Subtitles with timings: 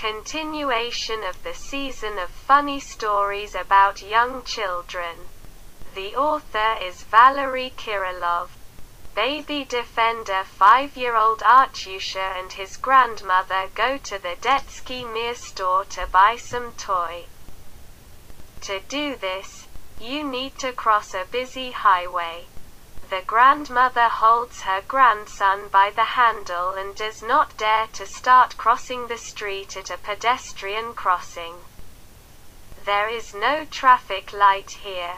[0.00, 5.14] continuation of the season of funny stories about young children.
[5.94, 8.48] The author is Valery Kirillov.
[9.14, 16.36] Baby defender 5-year-old Artyusha and his grandmother go to the Detsky Mir store to buy
[16.36, 17.26] some toy.
[18.62, 19.66] To do this,
[20.00, 22.46] you need to cross a busy highway.
[23.10, 29.08] The grandmother holds her grandson by the handle and does not dare to start crossing
[29.08, 31.64] the street at a pedestrian crossing.
[32.84, 35.16] There is no traffic light here.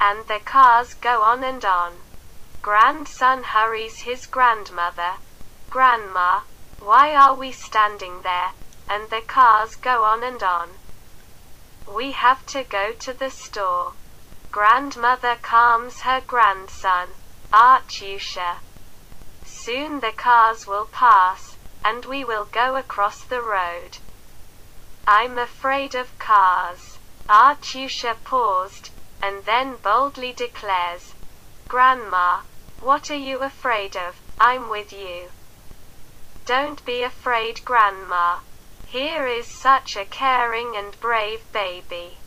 [0.00, 2.00] And the cars go on and on.
[2.62, 5.16] Grandson hurries his grandmother.
[5.68, 6.40] Grandma,
[6.80, 8.52] why are we standing there?
[8.88, 10.78] And the cars go on and on.
[11.86, 13.92] We have to go to the store.
[14.52, 17.08] Grandmother calms her grandson,
[17.54, 18.58] Artyusha.
[19.46, 23.96] Soon the cars will pass, and we will go across the road.
[25.06, 26.98] I'm afraid of cars.
[27.30, 28.90] Artyusha paused,
[29.22, 31.14] and then boldly declares,
[31.66, 32.42] Grandma,
[32.80, 34.16] what are you afraid of?
[34.38, 35.30] I'm with you.
[36.44, 38.40] Don't be afraid, Grandma.
[38.84, 42.18] Here is such a caring and brave baby.